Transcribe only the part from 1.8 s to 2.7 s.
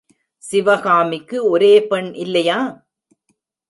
பெண் இல்லையா?